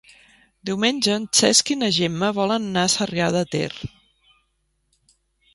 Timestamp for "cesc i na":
1.41-1.91